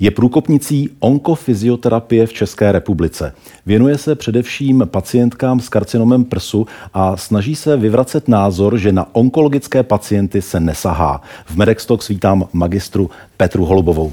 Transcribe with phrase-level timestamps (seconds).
[0.00, 3.34] Je průkopnicí onkofyzioterapie v České republice.
[3.66, 9.82] Věnuje se především pacientkám s karcinomem prsu a snaží se vyvracet názor, že na onkologické
[9.82, 11.22] pacienty se nesahá.
[11.46, 14.12] V Medextox vítám magistru Petru Holubovou.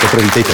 [0.00, 0.52] Petro, vítejte.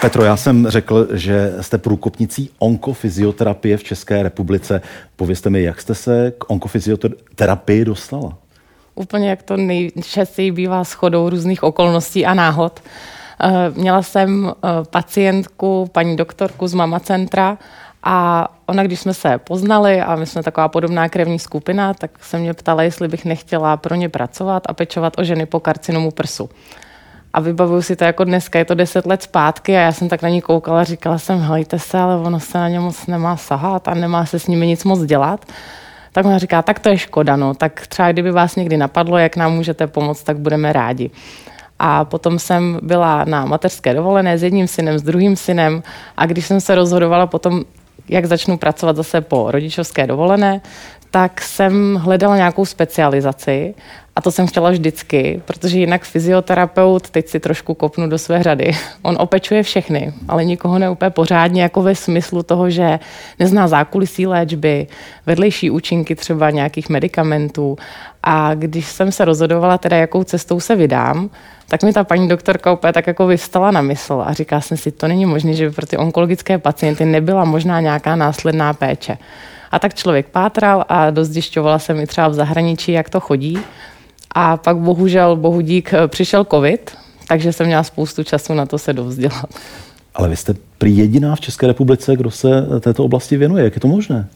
[0.00, 4.82] Petro, já jsem řekl, že jste průkopnicí onkofyzioterapie v České republice.
[5.16, 8.45] Povězte mi, jak jste se k onkofyzioterapii dostala?
[8.96, 12.80] Úplně jak to nejčastěji bývá shodou různých okolností a náhod.
[13.40, 17.58] Eh, měla jsem eh, pacientku, paní doktorku z Mama Centra
[18.02, 22.38] a ona, když jsme se poznali a my jsme taková podobná krevní skupina, tak se
[22.38, 26.50] mě ptala, jestli bych nechtěla pro ně pracovat a pečovat o ženy po karcinomu prsu.
[27.32, 30.22] A vybavuju si to jako dneska, je to deset let zpátky a já jsem tak
[30.22, 33.88] na ní koukala, říkala jsem, helejte se, ale ono se na ně moc nemá sahat
[33.88, 35.44] a nemá se s nimi nic moc dělat
[36.16, 39.36] tak ona říká, tak to je škoda, no, tak třeba kdyby vás někdy napadlo, jak
[39.36, 41.10] nám můžete pomoct, tak budeme rádi.
[41.78, 45.82] A potom jsem byla na mateřské dovolené s jedním synem, s druhým synem.
[46.16, 47.64] A když jsem se rozhodovala potom,
[48.08, 50.60] jak začnu pracovat zase po rodičovské dovolené,
[51.10, 53.74] tak jsem hledala nějakou specializaci
[54.16, 58.72] a to jsem chtěla vždycky, protože jinak fyzioterapeut, teď si trošku kopnu do své řady,
[59.02, 62.98] on opečuje všechny, ale nikoho neupé pořádně, jako ve smyslu toho, že
[63.38, 64.86] nezná zákulisí léčby,
[65.26, 67.76] vedlejší účinky třeba nějakých medicamentů.
[68.22, 71.30] A když jsem se rozhodovala teda, jakou cestou se vydám,
[71.68, 74.90] tak mi ta paní doktorka úplně tak jako vyvstala na mysl a říká jsem si,
[74.90, 79.18] to není možné, že by pro ty onkologické pacienty nebyla možná nějaká následná péče.
[79.70, 83.58] A tak člověk pátral a dozdišťovala se mi třeba v zahraničí, jak to chodí.
[84.38, 86.96] A pak bohužel, bohu dík, přišel covid,
[87.28, 89.46] takže jsem měla spoustu času na to se dovzdělat.
[90.14, 92.48] Ale vy jste prý jediná v České republice, kdo se
[92.80, 93.64] této oblasti věnuje.
[93.64, 94.28] Jak je to možné?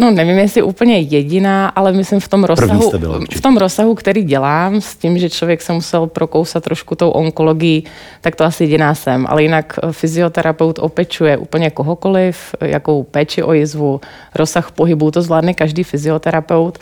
[0.00, 4.22] No nevím, jestli úplně jediná, ale myslím v tom rozsahu, byla, v tom rozsahu, který
[4.22, 7.84] dělám, s tím, že člověk se musel prokousat trošku tou onkologií,
[8.20, 9.26] tak to asi jediná jsem.
[9.28, 14.00] Ale jinak fyzioterapeut opečuje úplně kohokoliv, jakou péči o jizvu,
[14.34, 16.78] rozsah pohybu, to zvládne každý fyzioterapeut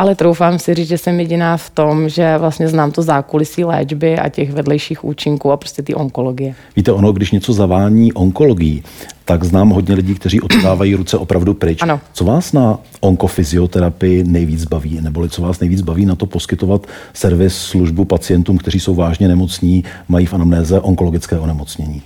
[0.00, 4.18] ale troufám si říct, že jsem jediná v tom, že vlastně znám to zákulisí léčby
[4.18, 6.54] a těch vedlejších účinků a prostě ty onkologie.
[6.76, 8.82] Víte, ono, když něco zavání onkologii,
[9.24, 11.82] tak znám hodně lidí, kteří oddávají ruce opravdu pryč.
[11.82, 12.00] Ano.
[12.12, 17.56] Co vás na onkofyzioterapii nejvíc baví, neboli co vás nejvíc baví na to poskytovat servis,
[17.56, 22.02] službu pacientům, kteří jsou vážně nemocní, mají v anamnéze onkologické onemocnění?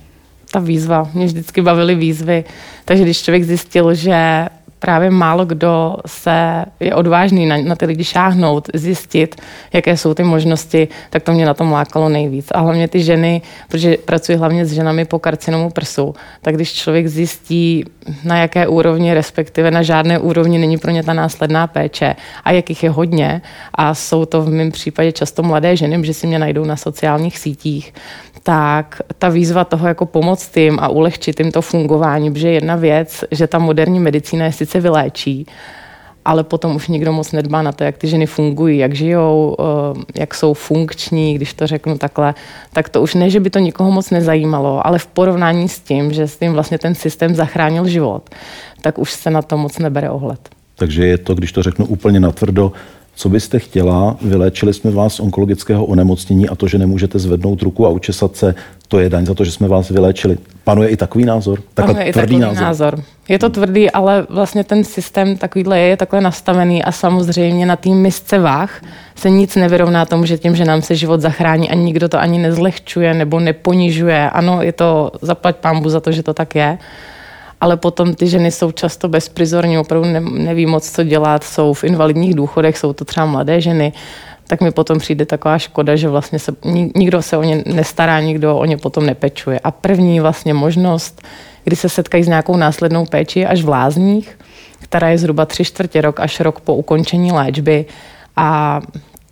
[0.53, 2.45] Ta výzva, mě vždycky bavily výzvy,
[2.85, 4.47] takže když člověk zjistil, že
[4.79, 9.41] právě málo kdo se je odvážný na, na ty lidi šáhnout, zjistit,
[9.73, 12.49] jaké jsou ty možnosti, tak to mě na tom lákalo nejvíc.
[12.55, 17.07] A hlavně ty ženy, protože pracuji hlavně s ženami po karcinomu prsu, tak když člověk
[17.07, 17.85] zjistí,
[18.25, 22.83] na jaké úrovni, respektive na žádné úrovni není pro ně ta následná péče a jakých
[22.85, 23.43] je hodně,
[23.75, 27.39] a jsou to v mém případě často mladé ženy, že si mě najdou na sociálních
[27.39, 27.95] sítích,
[28.47, 33.25] tak ta výzva toho jako pomoct jim a ulehčit jim to fungování, protože jedna věc,
[33.31, 35.47] že ta moderní medicína je sice vyléčí,
[36.25, 40.21] ale potom už nikdo moc nedbá na to, jak ty ženy fungují, jak žijou, eh,
[40.21, 42.35] jak jsou funkční, když to řeknu takhle,
[42.73, 46.13] tak to už ne, že by to nikoho moc nezajímalo, ale v porovnání s tím,
[46.13, 48.31] že s tím vlastně ten systém zachránil život,
[48.81, 50.49] tak už se na to moc nebere ohled.
[50.77, 52.73] Takže je to, když to řeknu úplně natvrdo,
[53.17, 54.17] co byste chtěla?
[54.23, 58.55] Vyléčili jsme vás z onkologického onemocnění a to, že nemůžete zvednout ruku a učesat se,
[58.89, 60.39] to je daň za to, že jsme vás vyléčili.
[60.65, 61.61] Panuje i takový názor?
[61.75, 62.63] Takový Panuje tvrdý i takový názor.
[62.63, 63.03] názor.
[63.29, 67.77] Je to tvrdý, ale vlastně ten systém takovýhle je, je takhle nastavený a samozřejmě na
[67.77, 68.83] té misce váh
[69.17, 72.39] se nic nevyrovná tomu, že tím, že nám se život zachrání a nikdo to ani
[72.39, 74.31] nezlehčuje nebo neponižuje.
[74.31, 76.79] Ano, je to zaplať pámbu za to, že to tak je,
[77.61, 81.85] ale potom ty ženy jsou často bezprizorní, opravdu ne, neví moc, co dělat, jsou v
[81.85, 83.93] invalidních důchodech, jsou to třeba mladé ženy,
[84.47, 86.53] tak mi potom přijde taková škoda, že vlastně se,
[86.97, 89.61] nikdo se o ně nestará, nikdo o ně potom nepečuje.
[89.65, 91.23] A první vlastně možnost,
[91.65, 94.39] kdy se setkají s nějakou následnou péči až v lázních,
[94.81, 97.87] která je zhruba tři čtvrtě rok až rok po ukončení léčby
[98.37, 98.81] a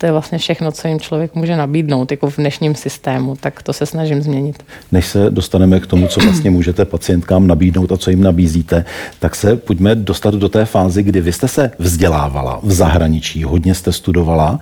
[0.02, 3.72] to je vlastně všechno, co jim člověk může nabídnout jako v dnešním systému, tak to
[3.72, 4.62] se snažím změnit.
[4.92, 8.84] Než se dostaneme k tomu, co vlastně můžete pacientkám nabídnout a co jim nabízíte,
[9.18, 13.74] tak se pojďme dostat do té fázy, kdy vy jste se vzdělávala v zahraničí, hodně
[13.74, 14.60] jste studovala.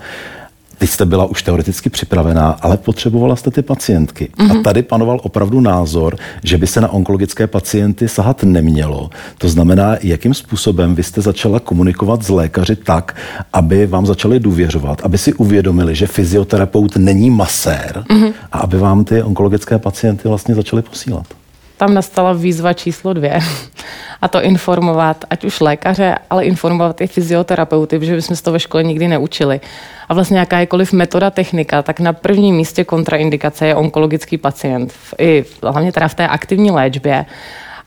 [0.80, 4.28] Teď jste byla už teoreticky připravená, ale potřebovala jste ty pacientky.
[4.36, 4.50] Mm-hmm.
[4.50, 4.62] A mhm.
[4.62, 9.10] tady panoval opravdu názor, že by se na onkologické pacienty sahat nemělo.
[9.38, 13.16] To znamená, jakým způsobem vy jste začala komunikovat s lékaři tak,
[13.52, 18.32] aby vám začali důvěřovat, aby si uvědomili, že fyzioterapeut není masér mm-hmm.
[18.52, 21.26] a aby vám ty onkologické pacienty vlastně začaly posílat
[21.80, 23.40] tam nastala výzva číslo dvě.
[24.22, 28.60] A to informovat, ať už lékaře, ale informovat i fyzioterapeuty, protože bychom se to ve
[28.60, 29.60] škole nikdy neučili.
[30.08, 34.92] A vlastně jakákoliv metoda, technika, tak na prvním místě kontraindikace je onkologický pacient.
[35.18, 37.26] I hlavně teda v té aktivní léčbě.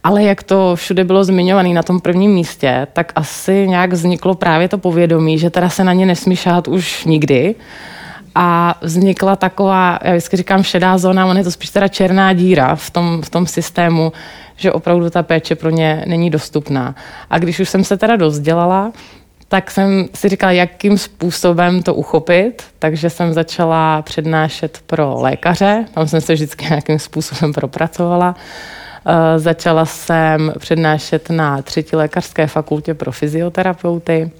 [0.03, 4.67] Ale jak to všude bylo zmiňované na tom prvním místě, tak asi nějak vzniklo právě
[4.67, 7.55] to povědomí, že teda se na ně nesmí šáhat už nikdy
[8.35, 12.75] a vznikla taková, já vždycky říkám šedá zóna, on je to spíš teda černá díra
[12.75, 14.13] v tom, v tom systému,
[14.55, 16.95] že opravdu ta péče pro ně není dostupná.
[17.29, 18.91] A když už jsem se teda dozdělala,
[19.47, 26.07] tak jsem si říkala, jakým způsobem to uchopit, takže jsem začala přednášet pro lékaře, tam
[26.07, 28.35] jsem se vždycky nějakým způsobem propracovala.
[29.05, 34.31] Uh, začala jsem přednášet na třetí lékařské fakultě pro fyzioterapeuty.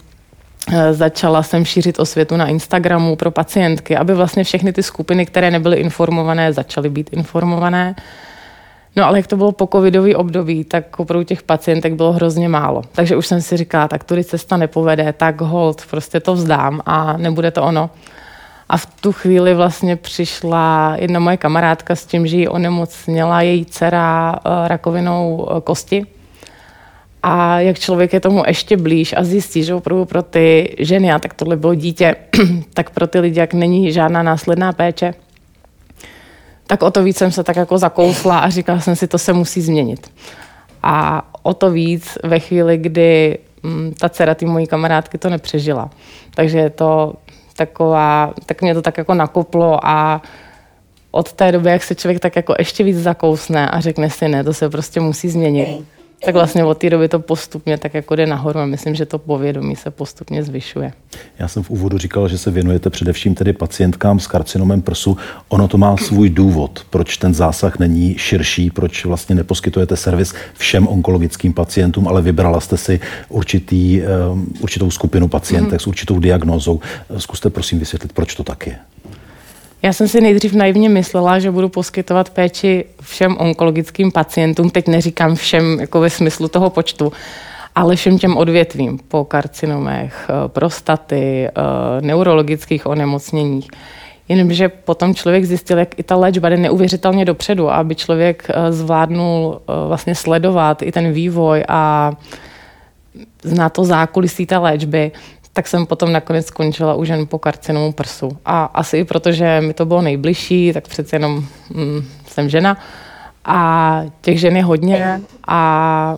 [0.71, 5.51] Eh, začala jsem šířit osvětu na Instagramu pro pacientky, aby vlastně všechny ty skupiny, které
[5.51, 7.95] nebyly informované, začaly být informované.
[8.95, 12.81] No ale jak to bylo po covidový období, tak opravdu těch pacientek bylo hrozně málo.
[12.91, 17.17] Takže už jsem si říkala, tak tudy cesta nepovede, tak hold, prostě to vzdám a
[17.17, 17.89] nebude to ono.
[18.69, 23.65] A v tu chvíli vlastně přišla jedna moje kamarádka s tím, že ji onemocněla její
[23.65, 26.05] dcera eh, rakovinou eh, kosti
[27.23, 31.19] a jak člověk je tomu ještě blíž a zjistí, že opravdu pro ty ženy, a
[31.19, 32.15] tak tohle bylo dítě,
[32.73, 35.13] tak pro ty lidi, jak není žádná následná péče,
[36.67, 39.33] tak o to víc jsem se tak jako zakousla a říkala jsem si, to se
[39.33, 40.11] musí změnit.
[40.83, 45.89] A o to víc ve chvíli, kdy mm, ta dcera ty mojí kamarádky to nepřežila.
[46.35, 47.13] Takže je to
[47.55, 50.21] taková, tak mě to tak jako nakoplo a
[51.11, 54.43] od té doby, jak se člověk tak jako ještě víc zakousne a řekne si, ne,
[54.43, 55.85] to se prostě musí změnit,
[56.25, 59.19] tak vlastně od té doby to postupně tak jako jde nahoru a myslím, že to
[59.19, 60.93] povědomí se postupně zvyšuje.
[61.39, 65.17] Já jsem v úvodu říkal, že se věnujete především tedy pacientkám s karcinomem prsu.
[65.49, 70.87] Ono to má svůj důvod, proč ten zásah není širší, proč vlastně neposkytujete servis všem
[70.87, 72.99] onkologickým pacientům, ale vybrala jste si
[73.29, 75.83] určitý, um, určitou skupinu pacientek mm-hmm.
[75.83, 76.79] s určitou diagnózou.
[77.17, 78.75] Zkuste prosím vysvětlit, proč to tak je.
[79.85, 84.69] Já jsem si nejdřív naivně myslela, že budu poskytovat péči všem onkologickým pacientům.
[84.69, 87.11] Teď neříkám všem jako ve smyslu toho počtu,
[87.75, 91.51] ale všem těm odvětvím po karcinomech, eh, prostaty, eh,
[92.01, 93.67] neurologických onemocněních.
[94.29, 99.61] Jenomže potom člověk zjistil, jak i ta léčba jde neuvěřitelně dopředu, aby člověk eh, zvládnul
[99.87, 102.11] vlastně sledovat i ten vývoj a
[103.43, 105.11] zná to zákulisí té léčby,
[105.53, 108.37] tak jsem potom nakonec skončila už jen po karcinomu prsu.
[108.45, 112.77] A asi i protože mi to bylo nejbližší, tak přece jenom mm, jsem žena
[113.45, 116.15] a těch žen je hodně a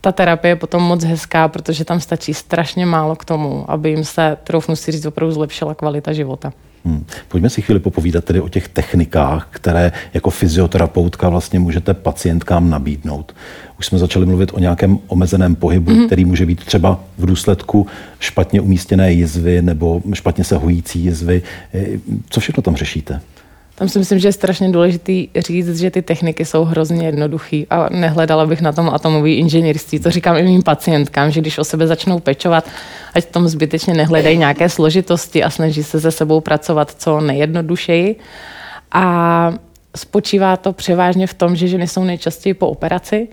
[0.00, 4.04] ta terapie je potom moc hezká, protože tam stačí strašně málo k tomu, aby jim
[4.04, 6.52] se, troufnu si říct, opravdu zlepšila kvalita života.
[6.84, 7.04] Hmm.
[7.28, 13.34] Pojďme si chvíli popovídat tedy o těch technikách, které jako fyzioterapeutka vlastně můžete pacientkám nabídnout.
[13.78, 16.06] Už jsme začali mluvit o nějakém omezeném pohybu, hmm.
[16.06, 17.86] který může být třeba v důsledku
[18.20, 21.42] špatně umístěné jizvy nebo špatně se hojící jizvy.
[22.30, 23.20] Co všechno tam řešíte?
[23.78, 27.88] Tam si myslím, že je strašně důležitý říct, že ty techniky jsou hrozně jednoduché a
[27.88, 30.00] nehledala bych na tom atomový inženýrství.
[30.00, 32.68] To říkám i mým pacientkám, že když o sebe začnou pečovat,
[33.14, 38.16] ať v tom zbytečně nehledají nějaké složitosti a snaží se se sebou pracovat co nejjednodušeji.
[38.92, 39.54] A
[39.96, 43.28] spočívá to převážně v tom, že ženy jsou nejčastěji po operaci,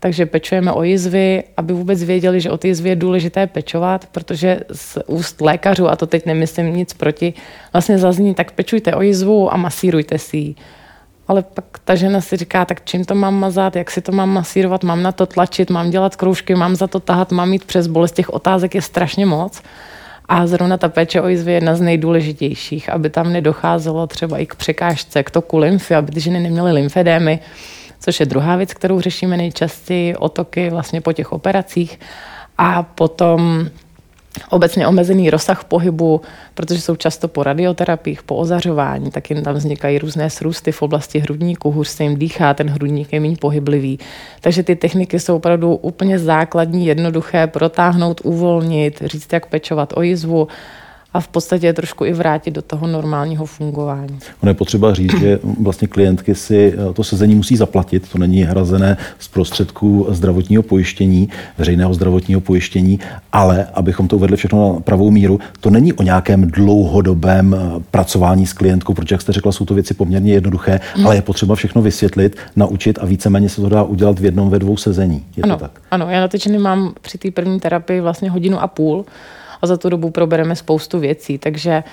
[0.00, 4.60] takže pečujeme o jizvy, aby vůbec věděli, že o ty jizvy je důležité pečovat, protože
[4.72, 7.34] z úst lékařů, a to teď nemyslím nic proti,
[7.72, 10.54] vlastně zazní, tak pečujte o jizvu a masírujte si ji.
[11.28, 14.30] Ale pak ta žena si říká, tak čím to mám mazat, jak si to mám
[14.30, 17.86] masírovat, mám na to tlačit, mám dělat kroužky, mám za to tahat, mám mít přes
[17.86, 18.12] bolest.
[18.12, 19.62] Těch otázek je strašně moc.
[20.28, 24.46] A zrovna ta péče o jizvy je jedna z nejdůležitějších, aby tam nedocházelo třeba i
[24.46, 27.40] k překážce, k toku lymfy, aby ty ženy neměly lymfedémy
[28.00, 32.00] což je druhá věc, kterou řešíme nejčastěji, otoky vlastně po těch operacích.
[32.58, 33.68] A potom
[34.50, 36.20] obecně omezený rozsah pohybu,
[36.54, 41.18] protože jsou často po radioterapiích, po ozařování, tak jim tam vznikají různé srůsty v oblasti
[41.18, 43.98] hrudníku, hůř se jim dýchá, ten hrudník je méně pohyblivý.
[44.40, 50.48] Takže ty techniky jsou opravdu úplně základní, jednoduché, protáhnout, uvolnit, říct, jak pečovat o jizvu,
[51.14, 54.18] a v podstatě je trošku i vrátit do toho normálního fungování.
[54.42, 58.42] Ono je potřeba říct, že vlastně klientky si eh, to sezení musí zaplatit, to není
[58.42, 63.00] hrazené z prostředků zdravotního pojištění, veřejného zdravotního pojištění,
[63.32, 68.46] ale abychom to uvedli všechno na pravou míru, to není o nějakém dlouhodobém eh, pracování
[68.46, 71.06] s klientkou, protože, jak jste řekla, jsou to věci poměrně jednoduché, hmm.
[71.06, 74.58] ale je potřeba všechno vysvětlit, naučit a víceméně se to dá udělat v jednom, ve
[74.58, 75.24] dvou sezení.
[75.36, 75.80] Je ano, to tak?
[75.90, 79.04] ano, já na mám při té první terapii vlastně hodinu a půl
[79.62, 81.38] a za tu dobu probereme spoustu věcí.
[81.38, 81.84] Takže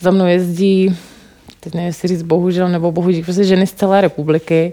[0.00, 0.96] za mnou jezdí,
[1.60, 4.72] teď nevím, jestli říct bohužel nebo bohužel, prostě ženy z celé republiky.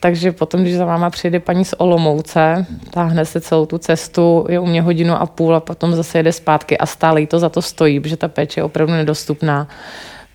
[0.00, 4.60] Takže potom, když za váma přijde paní z Olomouce, táhne se celou tu cestu, je
[4.60, 7.48] u mě hodinu a půl a potom zase jede zpátky a stále jí to za
[7.48, 9.68] to stojí, protože ta péče je opravdu nedostupná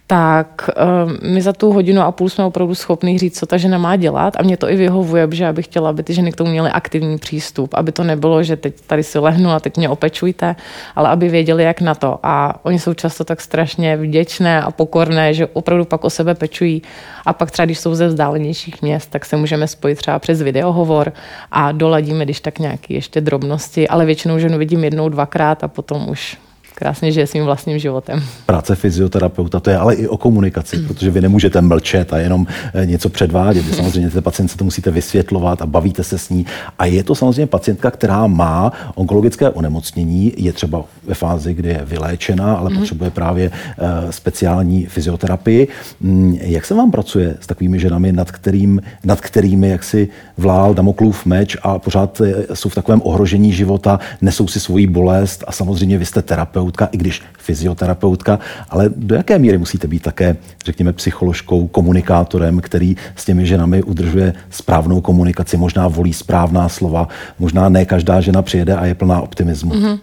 [0.07, 0.69] tak
[1.03, 3.95] um, my za tu hodinu a půl jsme opravdu schopni říct, co ta žena má
[3.95, 6.51] dělat a mě to i vyhovuje, protože já bych chtěla, aby ty ženy k tomu
[6.51, 10.55] měly aktivní přístup, aby to nebylo, že teď tady si lehnu a teď mě opečujte,
[10.95, 12.19] ale aby věděli, jak na to.
[12.24, 16.81] A oni jsou často tak strašně vděčné a pokorné, že opravdu pak o sebe pečují.
[17.25, 21.13] A pak třeba, když jsou ze vzdálenějších měst, tak se můžeme spojit třeba přes videohovor
[21.51, 26.09] a doladíme, když tak nějaké ještě drobnosti, ale většinou ženu vidím jednou, dvakrát a potom
[26.09, 26.38] už
[26.75, 28.24] krásně žije svým vlastním životem.
[28.46, 30.88] Práce fyzioterapeuta, to je ale i o komunikaci, mm.
[30.88, 33.65] protože vy nemůžete mlčet a jenom eh, něco předvádět.
[33.65, 36.46] Vy samozřejmě té pacientce to musíte vysvětlovat a bavíte se s ní.
[36.79, 41.82] A je to samozřejmě pacientka, která má onkologické onemocnění, je třeba ve fázi, kdy je
[41.86, 42.77] vyléčená, ale mm.
[42.77, 45.67] potřebuje právě uh, speciální fyzioterapii.
[46.01, 50.74] Mm, jak se vám pracuje s takovými ženami, nad, kterým, nad kterými jak si vlál
[50.74, 55.51] Damoklův meč a pořád eh, jsou v takovém ohrožení života, nesou si svoji bolest a
[55.51, 60.36] samozřejmě vy jste terapeut terapeutka, i když fyzioterapeutka, ale do jaké míry musíte být také,
[60.65, 67.07] řekněme, psycholožkou, komunikátorem, který s těmi ženami udržuje správnou komunikaci, možná volí správná slova,
[67.39, 69.72] možná ne každá žena přijede a je plná optimismu.
[69.72, 70.00] Mm-hmm.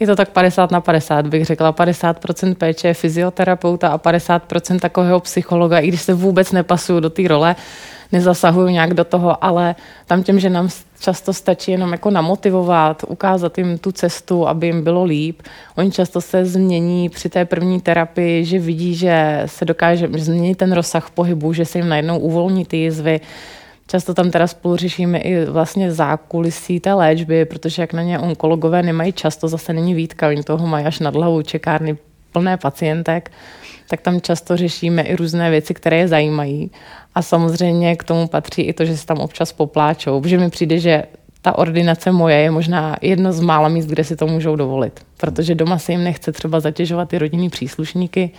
[0.00, 1.72] Je to tak 50 na 50, bych řekla.
[1.72, 7.28] 50% péče je fyzioterapeuta a 50% takového psychologa, i když se vůbec nepasuju do té
[7.28, 7.56] role,
[8.12, 9.74] nezasahuju nějak do toho, ale
[10.06, 10.68] tam těm, že nám
[11.00, 15.42] často stačí jenom jako namotivovat, ukázat jim tu cestu, aby jim bylo líp.
[15.76, 20.72] Oni často se změní při té první terapii, že vidí, že se dokáže změnit ten
[20.72, 23.20] rozsah pohybu, že se jim najednou uvolní ty jizvy.
[23.90, 28.82] Často tam teda spolu řešíme i vlastně zákulisí té léčby, protože jak na ně onkologové
[28.82, 31.98] nemají často, zase není výtka, oni toho mají až nad hlavou čekárny
[32.32, 33.30] plné pacientek,
[33.88, 36.70] tak tam často řešíme i různé věci, které je zajímají.
[37.14, 40.78] A samozřejmě k tomu patří i to, že se tam občas popláčou, protože mi přijde,
[40.78, 41.02] že
[41.42, 45.00] ta ordinace moje je možná jedno z mála míst, kde si to můžou dovolit.
[45.16, 48.30] Protože doma se jim nechce třeba zatěžovat ty rodinní příslušníky,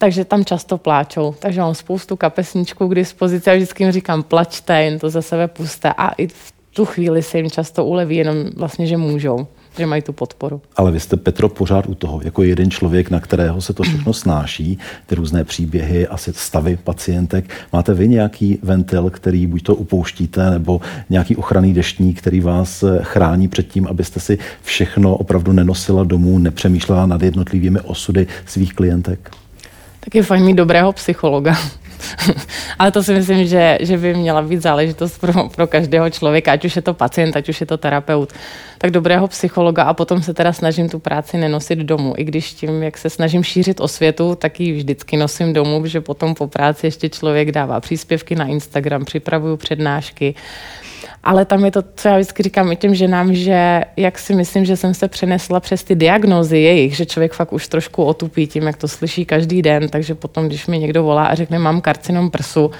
[0.00, 1.34] takže tam často pláčou.
[1.38, 5.48] Takže mám spoustu kapesníčků k dispozici a vždycky jim říkám, plačte, jen to za sebe
[5.48, 5.92] puste.
[5.92, 9.46] A i v tu chvíli se jim často uleví, jenom vlastně, že můžou
[9.78, 10.62] že mají tu podporu.
[10.76, 14.12] Ale vy jste, Petro, pořád u toho, jako jeden člověk, na kterého se to všechno
[14.12, 17.50] snáší, ty různé příběhy, asi stavy pacientek.
[17.72, 20.80] Máte vy nějaký ventil, který buď to upouštíte, nebo
[21.10, 27.06] nějaký ochranný deštník, který vás chrání před tím, abyste si všechno opravdu nenosila domů, nepřemýšlela
[27.06, 29.30] nad jednotlivými osudy svých klientek?
[30.00, 31.56] Tak je fajn mít dobrého psychologa.
[32.78, 36.64] Ale to si myslím, že, že by měla být záležitost pro, pro každého člověka, ať
[36.64, 38.32] už je to pacient, ať už je to terapeut.
[38.78, 42.14] Tak dobrého psychologa a potom se teda snažím tu práci nenosit domů.
[42.16, 46.34] I když tím, jak se snažím šířit osvětu, tak ji vždycky nosím domů, že potom
[46.34, 50.34] po práci ještě člověk dává příspěvky na Instagram, připravuju přednášky
[51.24, 54.64] ale tam je to, co já vždycky říkám i těm ženám, že jak si myslím,
[54.64, 58.62] že jsem se přenesla přes ty diagnózy jejich, že člověk fakt už trošku otupí tím,
[58.62, 62.30] jak to slyší každý den, takže potom, když mi někdo volá a řekne, mám karcinom
[62.30, 62.70] prsu,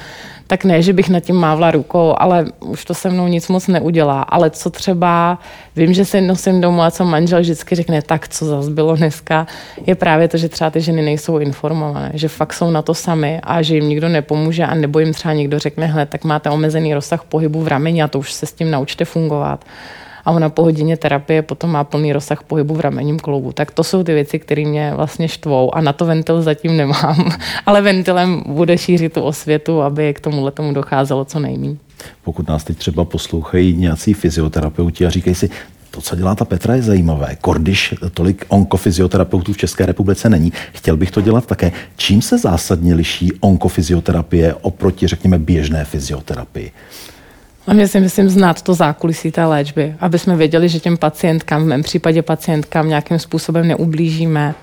[0.51, 3.67] tak ne, že bych nad tím mávla rukou, ale už to se mnou nic moc
[3.67, 4.23] neudělá.
[4.23, 5.39] Ale co třeba,
[5.77, 9.47] vím, že se nosím domů a co manžel vždycky řekne, tak co zase bylo dneska,
[9.87, 13.41] je právě to, že třeba ty ženy nejsou informované, že fakt jsou na to sami
[13.43, 16.95] a že jim nikdo nepomůže a nebo jim třeba někdo řekne, hle, tak máte omezený
[16.95, 19.65] rozsah pohybu v rameni a to už se s tím naučte fungovat
[20.25, 23.53] a ona po hodině terapie potom má plný rozsah pohybu v ramenním kloubu.
[23.53, 27.33] Tak to jsou ty věci, které mě vlastně štvou a na to ventil zatím nemám.
[27.67, 31.77] Ale ventilem bude šířit tu osvětu, aby k tomu tomu docházelo co nejméně.
[32.25, 35.51] Pokud nás teď třeba poslouchají nějací fyzioterapeuti a říkají si,
[35.91, 37.37] to, co dělá ta Petra, je zajímavé.
[37.41, 40.53] Kordiš tolik onkofyzioterapeutů v České republice není.
[40.73, 41.73] Chtěl bych to dělat také.
[41.97, 46.73] Čím se zásadně liší onkofyzioterapie oproti, řekněme, běžné fyzioterapii?
[47.71, 51.67] Hlavně si myslím znát to zákulisí té léčby, aby jsme věděli, že těm pacientkám, v
[51.67, 54.55] mém případě pacientkám nějakým způsobem neublížíme,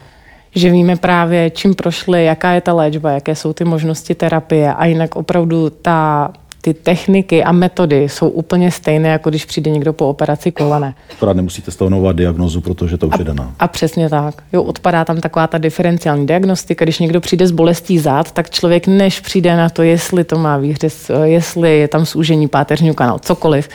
[0.56, 4.86] že víme právě, čím prošli, jaká je ta léčba, jaké jsou ty možnosti terapie a
[4.86, 6.30] jinak opravdu ta
[6.68, 10.94] ty techniky a metody jsou úplně stejné, jako když přijde někdo po operaci kolene.
[11.12, 13.54] Akorát nemusíte stanovat diagnozu, protože to už a, je daná.
[13.60, 14.36] A přesně tak.
[14.54, 16.86] Jo, odpadá tam taková ta diferenciální diagnostika.
[16.86, 20.58] Když někdo přijde s bolestí zad, tak člověk než přijde na to, jestli to má
[20.58, 23.70] výhřez, jestli je tam zúžení páteřního kanálu, cokoliv,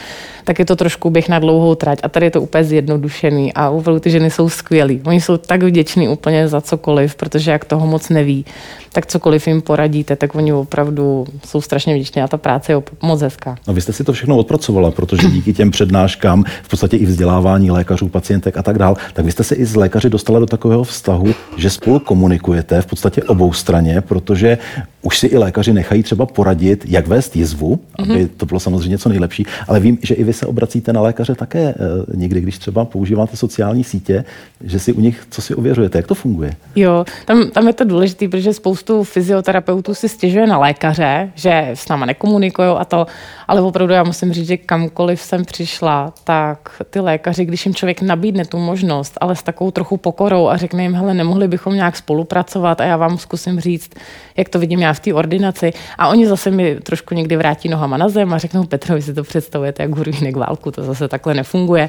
[0.45, 1.99] tak je to trošku běh na dlouhou trať.
[2.03, 5.01] A tady je to úplně zjednodušený a opravdu ty ženy jsou skvělí.
[5.05, 8.45] Oni jsou tak vděční úplně za cokoliv, protože jak toho moc neví,
[8.93, 13.23] tak cokoliv jim poradíte, tak oni opravdu jsou strašně vděční a ta práce je moc
[13.23, 13.57] hezká.
[13.69, 17.71] No vy jste si to všechno odpracovala, protože díky těm přednáškám, v podstatě i vzdělávání
[17.71, 20.85] lékařů, pacientek a tak dál, tak vy jste se i z lékaři dostala do takového
[20.85, 24.59] vztahu, že spolu komunikujete v podstatě obou straně, protože
[25.03, 28.29] už si i lékaři nechají třeba poradit, jak vést jizvu, aby mm-hmm.
[28.37, 31.61] to bylo samozřejmě co nejlepší, ale vím, že i vy se obracíte na lékaře také
[31.61, 31.75] e,
[32.15, 34.25] někdy, když třeba používáte sociální sítě,
[34.65, 36.53] že si u nich co si ověřujete, jak to funguje?
[36.77, 41.89] Jo, tam, tam je to důležité, protože spoustu fyzioterapeutů si stěžuje na lékaře, že s
[41.89, 43.07] náma nekomunikují a to,
[43.49, 48.03] ale opravdu já musím říct, že kamkoliv jsem přišla, tak ty lékaři, když jim člověk
[48.03, 51.97] nabídne tu možnost, ale s takovou trochu pokorou a řekne jim, hele, nemohli bychom nějak
[51.97, 53.91] spolupracovat a já vám zkusím říct,
[54.37, 55.73] jak to vidím já v té ordinaci.
[55.99, 59.15] A oni zase mi trošku někdy vrátí nohama na zem a řeknou, Petro, vy si
[59.15, 61.89] to představujete jak hurvínek válku, to zase takhle nefunguje.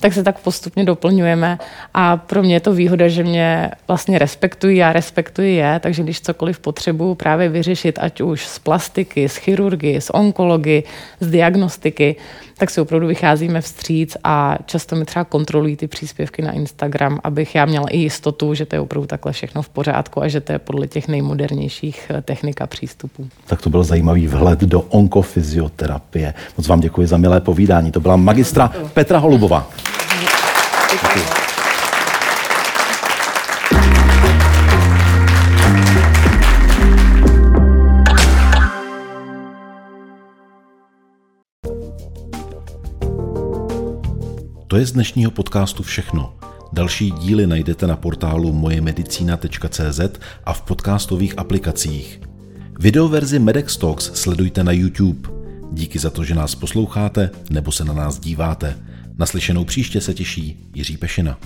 [0.00, 1.58] Tak se tak postupně doplňujeme
[1.94, 6.20] a pro mě je to výhoda, že mě vlastně respektují, já respektuji je, takže když
[6.20, 10.82] cokoliv potřebuju právě vyřešit, ať už z plastiky, z chirurgie, z onkologie,
[11.20, 12.16] z diagnostiky,
[12.58, 17.54] tak si opravdu vycházíme vstříc a často mi třeba kontrolují ty příspěvky na Instagram, abych
[17.54, 20.52] já měla i jistotu, že to je opravdu takhle všechno v pořádku a že to
[20.52, 23.28] je podle těch nejmodernějších eh, technik a přístupů.
[23.46, 26.34] Tak to byl zajímavý vhled do onkofyzioterapie.
[26.58, 27.92] Moc vám děkuji za milé povídání.
[27.92, 29.70] To byla magistra Petra Holubová.
[30.92, 31.42] Děkuji.
[44.72, 46.34] To je z dnešního podcastu všechno.
[46.72, 50.00] Další díly najdete na portálu mojemedicina.cz
[50.44, 52.31] a v podcastových aplikacích.
[52.82, 55.28] Videoverzi Medex Talks sledujte na YouTube.
[55.72, 58.78] Díky za to, že nás posloucháte nebo se na nás díváte.
[59.18, 61.38] Naslyšenou příště se těší Jiří Pešina.